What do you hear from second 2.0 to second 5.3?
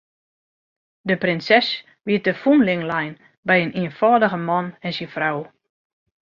wie te fûnling lein by in ienfâldige man en syn